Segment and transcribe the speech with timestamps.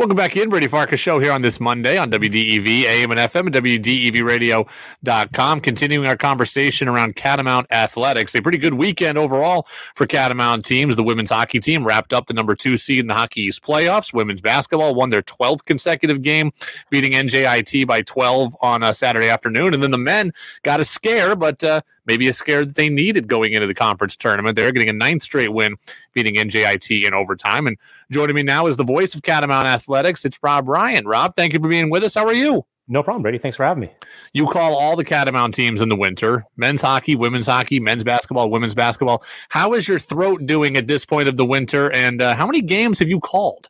[0.00, 3.48] Welcome back in, Brady Farkas show here on this Monday on WDEV, AM and FM,
[3.48, 5.60] and WDEVradio.com.
[5.60, 8.34] Continuing our conversation around Catamount Athletics.
[8.34, 10.96] A pretty good weekend overall for Catamount teams.
[10.96, 14.14] The women's hockey team wrapped up the number two seed in the Hockey East playoffs.
[14.14, 16.50] Women's basketball won their 12th consecutive game,
[16.88, 19.74] beating NJIT by 12 on a Saturday afternoon.
[19.74, 20.32] And then the men
[20.62, 24.16] got a scare, but uh, maybe a scare that they needed going into the conference
[24.16, 24.56] tournament.
[24.56, 25.76] They're getting a ninth straight win,
[26.12, 27.66] beating NJIT in overtime.
[27.66, 27.76] And
[28.10, 30.24] joining me now is the voice of Catamount Athletics.
[30.24, 31.06] It's Rob Ryan.
[31.06, 32.14] Rob, thank you for being with us.
[32.14, 32.64] How are you?
[32.90, 33.38] No problem, Brady.
[33.38, 33.90] Thanks for having me.
[34.32, 38.50] You call all the Catamount teams in the winter men's hockey, women's hockey, men's basketball,
[38.50, 39.22] women's basketball.
[39.48, 41.92] How is your throat doing at this point of the winter?
[41.92, 43.68] And uh, how many games have you called?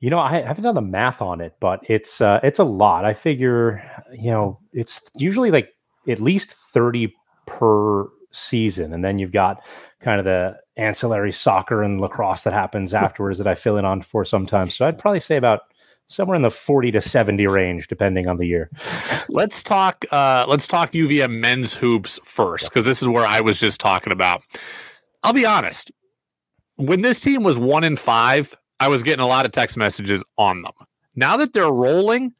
[0.00, 3.04] You know, I haven't done the math on it, but it's uh, it's a lot.
[3.04, 5.68] I figure, you know, it's usually like
[6.08, 7.14] at least thirty
[7.46, 8.92] per season.
[8.92, 9.62] And then you've got
[10.00, 14.02] kind of the ancillary soccer and lacrosse that happens afterwards that I fill in on
[14.02, 14.74] for sometimes.
[14.74, 15.60] So I'd probably say about
[16.08, 18.70] somewhere in the 40 to 70 range depending on the year
[19.28, 23.58] let's talk uh let's talk uvm men's hoops first because this is where i was
[23.58, 24.42] just talking about
[25.22, 25.90] i'll be honest
[26.76, 30.22] when this team was one in five i was getting a lot of text messages
[30.36, 30.72] on them
[31.14, 32.32] now that they're rolling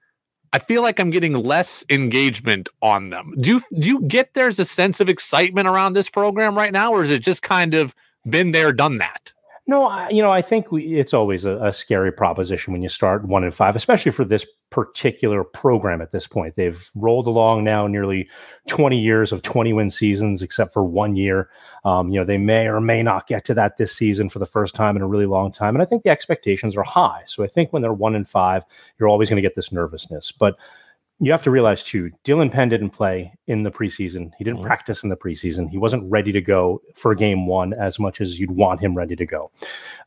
[0.52, 3.34] I feel like I'm getting less engagement on them.
[3.40, 6.92] Do you do you get there's a sense of excitement around this program right now,
[6.92, 7.94] or is it just kind of
[8.28, 9.32] been there, done that?
[9.68, 12.88] No, I, you know, I think we, it's always a, a, scary proposition when you
[12.88, 16.56] start one in five, especially for this particular program at this point.
[16.56, 18.28] They've rolled along now nearly
[18.66, 21.48] 20 years of 20 win seasons, except for one year.
[21.84, 24.46] Um, you know, they may or may not get to that this season for the
[24.46, 25.76] first time in a really long time.
[25.76, 27.22] And I think the expectations are high.
[27.26, 28.64] So I think when they're one in five,
[28.98, 30.32] you're always going to get this nervousness.
[30.32, 30.56] But
[31.22, 34.32] you have to realize too, Dylan Penn didn't play in the preseason.
[34.38, 34.66] He didn't mm-hmm.
[34.66, 35.70] practice in the preseason.
[35.70, 39.14] He wasn't ready to go for game one as much as you'd want him ready
[39.14, 39.52] to go.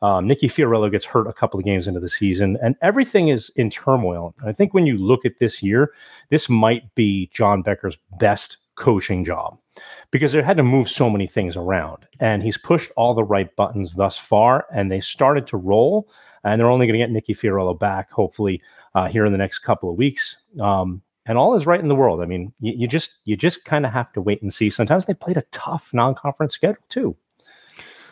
[0.02, 3.50] Um, Nicky Fiorillo gets hurt a couple of games into the season, and everything is
[3.56, 4.36] in turmoil.
[4.46, 5.94] I think when you look at this year,
[6.32, 9.58] this might be John Becker's best coaching job
[10.12, 12.06] because they had to move so many things around.
[12.20, 16.10] And he's pushed all the right buttons thus far, and they started to roll.
[16.44, 18.62] And they're only going to get Nicky Fiorillo back, hopefully,
[18.94, 20.38] uh, here in the next couple of weeks.
[20.60, 22.22] Um, and all is right in the world.
[22.22, 24.70] I mean, you, you just you just kind of have to wait and see.
[24.70, 27.16] Sometimes they played a tough non-conference schedule too.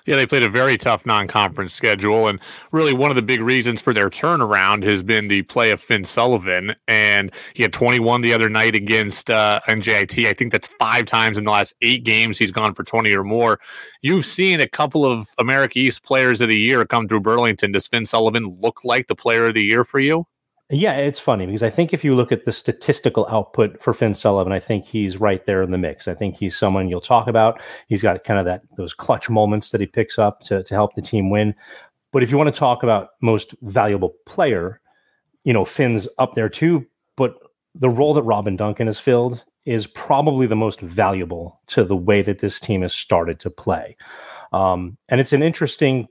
[0.05, 2.37] Yeah, they played a very tough non-conference schedule, and
[2.73, 6.03] really one of the big reasons for their turnaround has been the play of Finn
[6.03, 6.75] Sullivan.
[6.89, 10.27] And he had 21 the other night against uh, NJIT.
[10.27, 13.23] I think that's five times in the last eight games he's gone for 20 or
[13.23, 13.61] more.
[14.01, 17.71] You've seen a couple of America East Players of the Year come through Burlington.
[17.71, 20.27] Does Finn Sullivan look like the Player of the Year for you?
[20.73, 24.15] Yeah, it's funny because I think if you look at the statistical output for Finn
[24.15, 26.07] Sullivan, I think he's right there in the mix.
[26.07, 27.61] I think he's someone you'll talk about.
[27.89, 30.95] He's got kind of that those clutch moments that he picks up to, to help
[30.95, 31.53] the team win.
[32.11, 34.81] But if you want to talk about most valuable player,
[35.43, 36.87] you know, Finn's up there too.
[37.17, 37.35] But
[37.75, 42.23] the role that Robin Duncan has filled is probably the most valuable to the way
[42.23, 43.95] that this team has started to play.
[44.53, 46.07] Um, and it's an interesting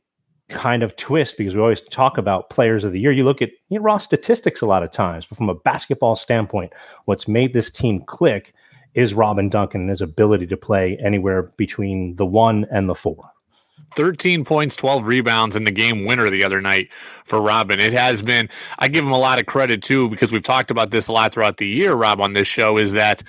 [0.52, 3.12] kind of twist because we always talk about players of the year.
[3.12, 6.16] You look at you know, raw statistics a lot of times, but from a basketball
[6.16, 6.72] standpoint,
[7.06, 8.54] what's made this team click
[8.94, 13.30] is Robin Duncan and his ability to play anywhere between the one and the four.
[13.94, 16.88] 13 points, 12 rebounds, in the game winner the other night
[17.24, 17.78] for Robin.
[17.78, 18.48] It has been,
[18.78, 21.34] I give him a lot of credit too, because we've talked about this a lot
[21.34, 23.22] throughout the year, Rob, on this show, is that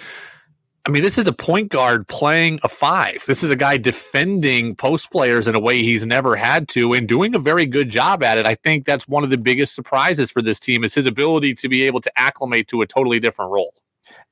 [0.86, 3.24] I mean, this is a point guard playing a five.
[3.26, 7.08] This is a guy defending post players in a way he's never had to and
[7.08, 8.46] doing a very good job at it.
[8.46, 11.70] I think that's one of the biggest surprises for this team is his ability to
[11.70, 13.74] be able to acclimate to a totally different role.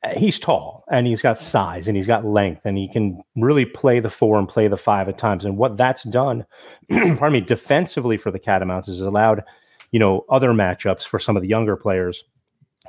[0.03, 3.63] Uh, he's tall and he's got size and he's got length and he can really
[3.63, 5.45] play the four and play the five at times.
[5.45, 6.45] And what that's done,
[6.89, 9.41] pardon me, defensively for the Catamounts is allowed,
[9.91, 12.25] you know, other matchups for some of the younger players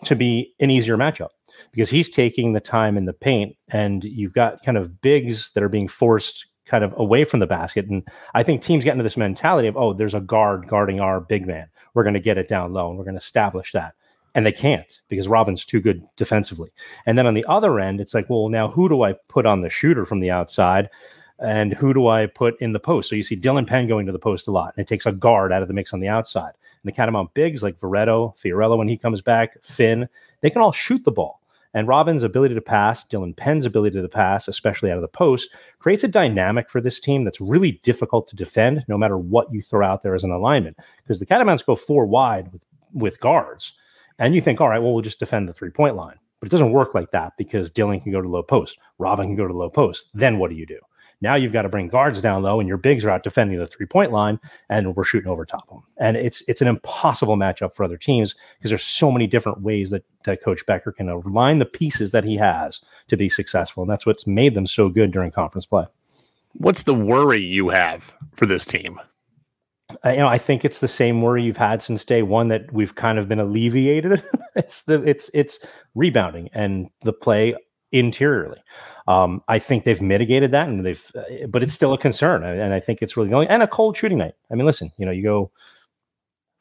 [0.04, 1.28] to be an easier matchup
[1.70, 5.62] because he's taking the time in the paint and you've got kind of bigs that
[5.62, 7.86] are being forced kind of away from the basket.
[7.86, 11.20] And I think teams get into this mentality of, oh, there's a guard guarding our
[11.20, 11.66] big man.
[11.94, 13.94] We're going to get it down low and we're going to establish that.
[14.34, 16.70] And they can't because Robin's too good defensively.
[17.04, 19.60] And then on the other end, it's like, well, now who do I put on
[19.60, 20.88] the shooter from the outside?
[21.38, 23.08] And who do I put in the post?
[23.08, 25.12] So you see Dylan Penn going to the post a lot, and it takes a
[25.12, 26.52] guard out of the mix on the outside.
[26.82, 30.08] And the Catamount bigs like Veretto, Fiorillo when he comes back, Finn,
[30.40, 31.40] they can all shoot the ball.
[31.74, 35.50] And Robin's ability to pass, Dylan Penn's ability to pass, especially out of the post,
[35.78, 39.62] creates a dynamic for this team that's really difficult to defend no matter what you
[39.62, 40.78] throw out there as an alignment.
[40.98, 42.62] Because the Catamounts go four wide with,
[42.92, 43.72] with guards.
[44.18, 46.16] And you think, all right, well, we'll just defend the three point line.
[46.40, 49.36] But it doesn't work like that because Dylan can go to low post, Robin can
[49.36, 50.08] go to low post.
[50.12, 50.78] Then what do you do?
[51.22, 53.66] Now you've got to bring guards down low, and your bigs are out defending the
[53.66, 55.84] three point line, and we're shooting over top of them.
[55.98, 59.90] And it's it's an impossible matchup for other teams because there's so many different ways
[59.90, 63.90] that, that Coach Becker can align the pieces that he has to be successful, and
[63.90, 65.86] that's what's made them so good during conference play.
[66.54, 69.00] What's the worry you have for this team?
[70.04, 72.72] Uh, you know, I think it's the same worry you've had since day one that
[72.72, 74.22] we've kind of been alleviated.
[74.56, 75.60] it's the it's it's
[75.94, 77.54] rebounding and the play
[77.92, 78.58] interiorly.
[79.06, 82.72] Um, I think they've mitigated that, and they've, uh, but it's still a concern, and
[82.72, 83.48] I think it's really going.
[83.48, 84.34] And a cold shooting night.
[84.50, 85.50] I mean, listen, you know, you go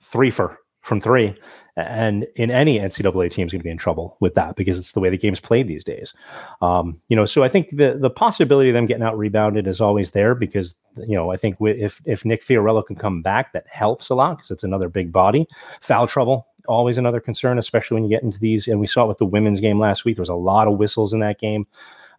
[0.02, 1.36] three for from three,
[1.78, 4.94] and in any NCAA team is going to be in trouble with that because it's
[4.94, 6.14] the way the game's played these days.
[6.62, 9.80] Um, you know, so I think the the possibility of them getting out rebounded is
[9.80, 13.66] always there because you know I think if if Nick Fiorillo can come back, that
[13.70, 15.48] helps a lot because it's another big body.
[15.82, 18.68] Foul trouble always another concern, especially when you get into these.
[18.68, 20.16] And we saw it with the women's game last week.
[20.16, 21.68] There was a lot of whistles in that game.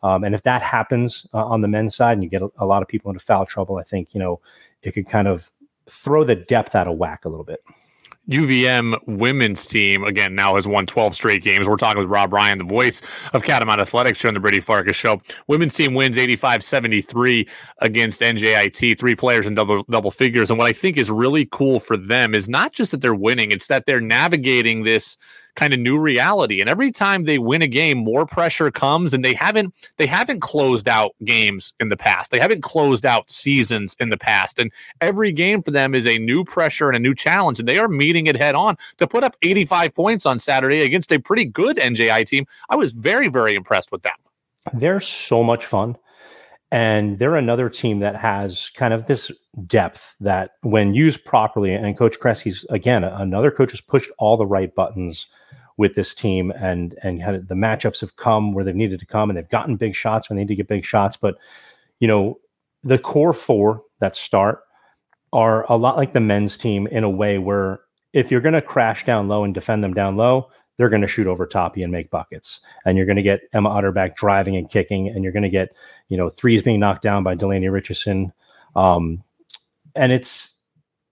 [0.02, 2.66] Um, and if that happens uh, on the men's side and you get a, a,
[2.66, 4.40] lot of people into foul trouble, I think, you know,
[4.82, 5.50] it could kind of
[5.88, 7.60] throw the depth out of whack a little bit.
[8.28, 11.68] UVM women's team again now has won 12 straight games.
[11.68, 13.02] We're talking with Rob Ryan, the voice
[13.32, 15.20] of Catamount Athletics here on the Brady Farkas show.
[15.48, 20.50] Women's team wins 85-73 against NJIT, three players in double double figures.
[20.50, 23.50] And what I think is really cool for them is not just that they're winning,
[23.50, 25.16] it's that they're navigating this
[25.56, 26.60] kind of new reality.
[26.60, 30.40] And every time they win a game, more pressure comes, and they haven't they haven't
[30.40, 32.30] closed out games in the past.
[32.30, 36.18] They haven't closed out seasons in the past, and every game for them is a
[36.18, 39.24] new pressure and a new challenge, and they are meeting it head on to put
[39.24, 42.46] up 85 points on Saturday against a pretty good NJI team.
[42.70, 44.12] I was very very impressed with them.
[44.72, 45.96] They're so much fun.
[46.72, 49.30] And they're another team that has kind of this
[49.66, 54.46] depth that, when used properly, and Coach Kresge's again another coach has pushed all the
[54.46, 55.26] right buttons
[55.76, 59.28] with this team, and and had, the matchups have come where they've needed to come,
[59.28, 61.14] and they've gotten big shots when they need to get big shots.
[61.14, 61.36] But
[62.00, 62.40] you know,
[62.82, 64.60] the core four that start
[65.34, 67.80] are a lot like the men's team in a way where
[68.14, 70.48] if you're going to crash down low and defend them down low,
[70.82, 72.58] they're going to shoot over Toppy and make buckets.
[72.84, 75.76] And you're going to get Emma Utterback driving and kicking, and you're going to get,
[76.08, 78.32] you know, threes being knocked down by Delaney Richardson.
[78.74, 79.22] Um,
[79.94, 80.50] and it's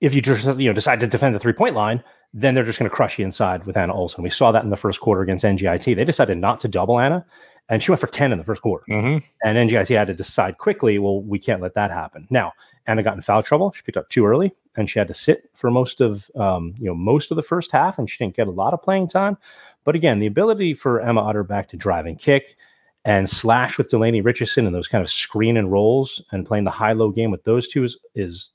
[0.01, 2.03] if you just you know decide to defend the three point line,
[2.35, 4.25] then they're just going to crush you inside with Anna Olson.
[4.25, 5.95] We saw that in the first quarter against NJIT.
[5.95, 7.25] They decided not to double Anna,
[7.69, 8.85] and she went for 10 in the first quarter.
[8.91, 9.25] Mm-hmm.
[9.45, 12.27] And NJIT had to decide quickly, well, we can't let that happen.
[12.29, 12.55] Now,
[12.89, 13.73] Anna got in foul trouble.
[13.73, 16.87] She picked up too early, and she had to sit for most of um, you
[16.87, 19.37] know most of the first half, and she didn't get a lot of playing time.
[19.85, 22.57] But again, the ability for Emma Utterback to drive and kick
[23.05, 26.71] and slash with Delaney Richardson and those kind of screen and rolls and playing the
[26.71, 28.51] high low game with those two is, is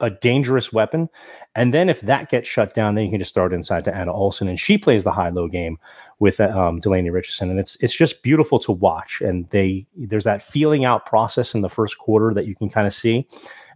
[0.00, 1.08] a dangerous weapon.
[1.54, 3.94] And then if that gets shut down, then you can just throw it inside to
[3.94, 5.78] Anna Olson, and she plays the high low game
[6.18, 9.20] with um, Delaney Richardson, and it's it's just beautiful to watch.
[9.20, 12.86] And they there's that feeling out process in the first quarter that you can kind
[12.86, 13.26] of see,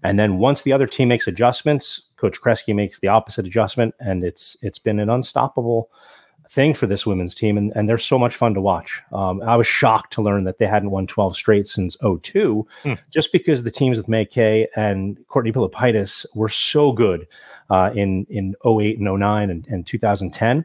[0.03, 4.25] and then once the other team makes adjustments, Coach Kresge makes the opposite adjustment, and
[4.25, 5.91] it's it's been an unstoppable
[6.55, 9.03] thing for this women's team, and, and they're so much fun to watch.
[9.13, 12.99] Um, I was shocked to learn that they hadn't won 12 straight since 02, mm.
[13.11, 17.27] just because the teams with May Kay and Courtney Pilypaitis were so good
[17.71, 20.65] uh, in, in 08 and 09 and, and 2010.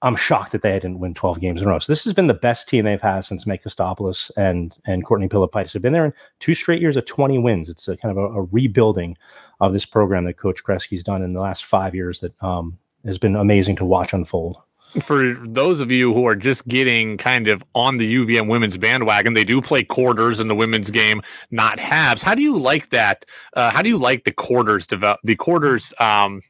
[0.00, 1.80] I'm shocked that they didn't win 12 games in a row.
[1.80, 5.72] So this has been the best team they've had since Kostopoulos and and Courtney Pilypaitis
[5.72, 7.68] have been there in two straight years of 20 wins.
[7.68, 9.18] It's a kind of a, a rebuilding
[9.58, 13.18] of this program that Coach Kresge's done in the last five years that um, has
[13.18, 14.58] been amazing to watch unfold
[15.00, 19.34] for those of you who are just getting kind of on the UVM women's bandwagon,
[19.34, 22.22] they do play quarters in the women's game, not halves.
[22.22, 23.24] How do you like that?
[23.54, 26.42] Uh, how do you like the quarters develop the quarters um,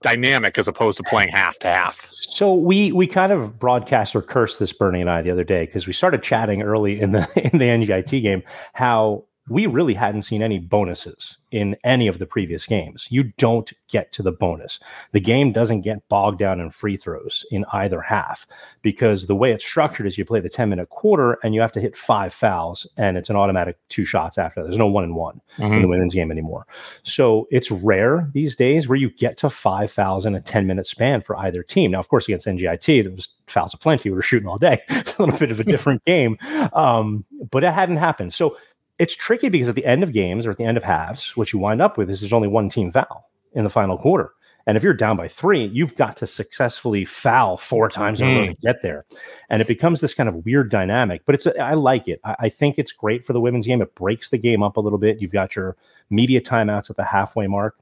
[0.00, 2.08] dynamic as opposed to playing half to half?
[2.10, 5.66] So we we kind of broadcast or cursed this Bernie and I the other day
[5.66, 10.22] because we started chatting early in the in the NJIT game how we really hadn't
[10.22, 13.06] seen any bonuses in any of the previous games.
[13.10, 14.80] You don't get to the bonus.
[15.12, 18.46] The game doesn't get bogged down in free throws in either half
[18.82, 21.72] because the way it's structured is you play the 10 minute quarter and you have
[21.72, 24.62] to hit five fouls and it's an automatic two shots after.
[24.62, 25.64] There's no one and one mm-hmm.
[25.64, 25.90] in the mm-hmm.
[25.90, 26.66] women's game anymore.
[27.02, 30.86] So it's rare these days where you get to five fouls in a 10 minute
[30.86, 31.90] span for either team.
[31.90, 34.08] Now, of course, against NJIT, there was fouls aplenty.
[34.08, 34.80] We were shooting all day.
[34.90, 36.38] a little bit of a different game.
[36.72, 38.32] Um, but it hadn't happened.
[38.32, 38.56] So
[38.98, 41.52] it's tricky because at the end of games or at the end of halves, what
[41.52, 44.32] you wind up with is there's only one team foul in the final quarter.
[44.66, 48.40] And if you're down by three, you've got to successfully foul four times in a
[48.40, 49.04] row to get there.
[49.50, 52.18] And it becomes this kind of weird dynamic, but it's, a, I like it.
[52.24, 53.82] I, I, think it's great for the women's game.
[53.82, 55.20] It breaks the game up a little bit.
[55.20, 55.76] You've got your
[56.08, 57.76] media timeouts at the halfway mark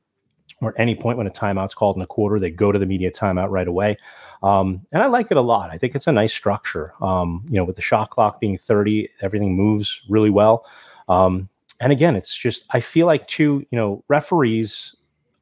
[0.61, 3.11] or any point when a timeout's called in a quarter, they go to the media
[3.11, 3.97] timeout right away.
[4.43, 5.71] Um, and I like it a lot.
[5.71, 6.95] I think it's a nice structure.
[7.01, 10.65] Um, you know, with the shot clock being 30, everything moves really well.
[11.13, 11.49] Um,
[11.81, 14.95] and again, it's just I feel like too, you know, referees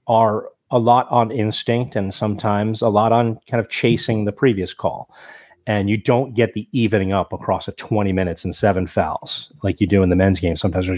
[0.07, 4.73] are a lot on instinct and sometimes a lot on kind of chasing the previous
[4.73, 5.11] call.
[5.67, 9.81] And you don't get the evening up across a 20 minutes and seven fouls like
[9.81, 10.57] you do in the men's game.
[10.57, 10.89] Sometimes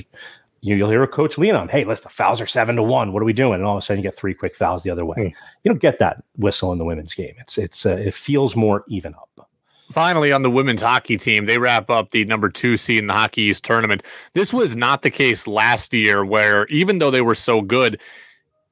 [0.60, 3.12] you'll hear a coach lean on, hey, let's the fouls are seven to one.
[3.12, 3.54] What are we doing?
[3.54, 5.16] And all of a sudden you get three quick fouls the other way.
[5.18, 5.34] Mm.
[5.64, 7.34] You don't get that whistle in the women's game.
[7.38, 9.50] It's it's uh, it feels more even up.
[9.92, 13.12] Finally, on the women's hockey team, they wrap up the number two seed in the
[13.12, 14.02] Hockey East tournament.
[14.34, 18.00] This was not the case last year, where even though they were so good,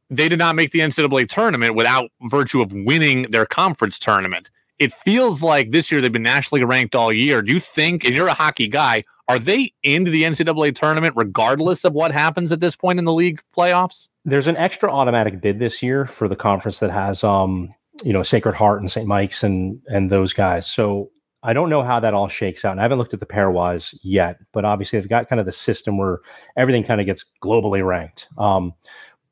[0.09, 4.51] they did not make the NCAA tournament without virtue of winning their conference tournament.
[4.79, 7.43] It feels like this year they've been nationally ranked all year.
[7.43, 11.85] Do you think, and you're a hockey guy, are they into the NCAA tournament regardless
[11.85, 14.09] of what happens at this point in the league playoffs?
[14.25, 18.23] There's an extra automatic bid this year for the conference that has um, you know,
[18.23, 19.07] Sacred Heart and St.
[19.07, 20.67] Mike's and and those guys.
[20.67, 21.11] So
[21.43, 22.73] I don't know how that all shakes out.
[22.73, 25.53] And I haven't looked at the pairwise yet, but obviously they've got kind of the
[25.53, 26.19] system where
[26.57, 28.29] everything kind of gets globally ranked.
[28.37, 28.75] Um,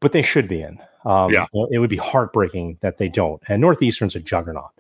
[0.01, 0.79] but they should be in.
[1.05, 1.47] Um, yeah.
[1.71, 3.43] it would be heartbreaking that they don't.
[3.49, 4.71] And Northeastern's a juggernaut.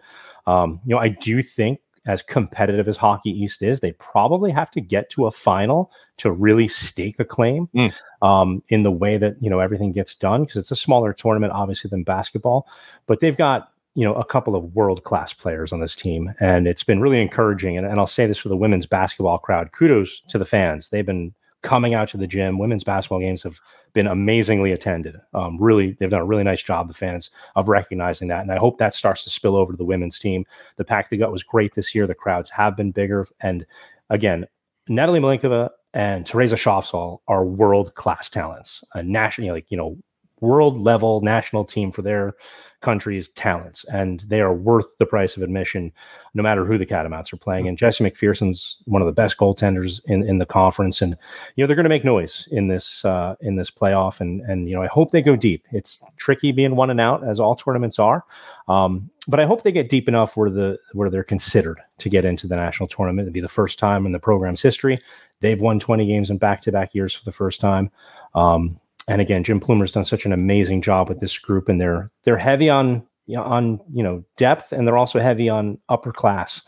[0.46, 4.70] Um, you know, I do think as competitive as Hockey East is, they probably have
[4.72, 7.92] to get to a final to really stake a claim mm.
[8.22, 11.52] um, in the way that you know everything gets done because it's a smaller tournament,
[11.52, 12.66] obviously, than basketball.
[13.06, 16.68] But they've got you know a couple of world class players on this team, and
[16.68, 17.76] it's been really encouraging.
[17.76, 20.88] And, and I'll say this for the women's basketball crowd: kudos to the fans.
[20.88, 22.60] They've been coming out to the gym.
[22.60, 23.58] Women's basketball games have
[23.94, 25.16] been amazingly attended.
[25.34, 28.42] Um, really, they've done a really nice job, the fans, of recognizing that.
[28.42, 30.46] And I hope that starts to spill over to the women's team.
[30.76, 32.06] The pack they got was great this year.
[32.06, 33.26] The crowds have been bigger.
[33.40, 33.66] And
[34.10, 34.46] again,
[34.88, 39.98] Natalie Mlynkova and Theresa Schafzahl are world class talents, a national, like, you know,
[40.40, 42.34] world level national team for their
[42.80, 45.92] country's talents, and they are worth the price of admission,
[46.34, 47.66] no matter who the Catamounts are playing.
[47.66, 51.16] And Jessie McPherson's one of the best goaltenders in, in the conference, and
[51.56, 54.20] you know they're going to make noise in this uh, in this playoff.
[54.20, 55.64] And and you know I hope they go deep.
[55.72, 58.24] It's tricky being one and out, as all tournaments are,
[58.68, 62.24] um, but I hope they get deep enough where the where they're considered to get
[62.24, 63.26] into the national tournament.
[63.26, 65.00] It'd be the first time in the program's history.
[65.40, 67.90] They've won 20 games in back to back years for the first time.
[68.34, 68.78] Um,
[69.08, 72.38] and again, Jim Plumer's done such an amazing job with this group, and they're they're
[72.38, 76.60] heavy on on you know depth, and they're also heavy on upper class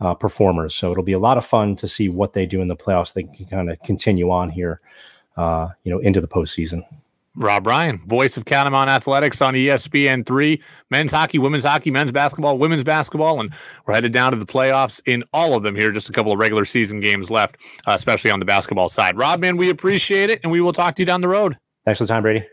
[0.00, 0.74] uh, performers.
[0.74, 3.12] So it'll be a lot of fun to see what they do in the playoffs.
[3.12, 4.80] They can kind of continue on here,
[5.36, 6.82] uh, you know, into the postseason.
[7.34, 12.58] Rob Ryan, voice of Catamount Athletics on ESPN three, men's hockey, women's hockey, men's basketball,
[12.58, 13.50] women's basketball, and
[13.86, 15.92] we're headed down to the playoffs in all of them here.
[15.92, 17.56] Just a couple of regular season games left,
[17.86, 19.16] uh, especially on the basketball side.
[19.16, 21.56] Rob, man, we appreciate it, and we will talk to you down the road.
[21.84, 22.46] Thanks for the time, Brady.